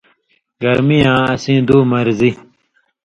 [0.61, 2.31] گرمی آں اسیں دُو مرضی